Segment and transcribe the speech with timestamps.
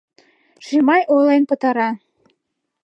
[0.65, 1.89] Шимай ойлен пытара.